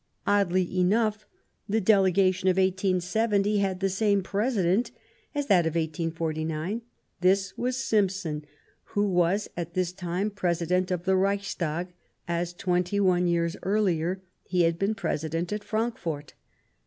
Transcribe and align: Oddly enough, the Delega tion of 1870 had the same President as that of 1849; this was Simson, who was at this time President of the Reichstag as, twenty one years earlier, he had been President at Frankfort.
Oddly 0.25 0.79
enough, 0.79 1.27
the 1.69 1.79
Delega 1.79 2.33
tion 2.33 2.49
of 2.49 2.57
1870 2.57 3.59
had 3.59 3.81
the 3.81 3.87
same 3.89 4.23
President 4.23 4.89
as 5.35 5.45
that 5.45 5.67
of 5.67 5.75
1849; 5.75 6.81
this 7.21 7.55
was 7.55 7.77
Simson, 7.77 8.43
who 8.95 9.07
was 9.07 9.47
at 9.55 9.75
this 9.75 9.93
time 9.93 10.31
President 10.31 10.89
of 10.89 11.03
the 11.05 11.15
Reichstag 11.15 11.93
as, 12.27 12.51
twenty 12.51 12.99
one 12.99 13.27
years 13.27 13.55
earlier, 13.61 14.23
he 14.41 14.61
had 14.63 14.79
been 14.79 14.95
President 14.95 15.53
at 15.53 15.63
Frankfort. 15.63 16.33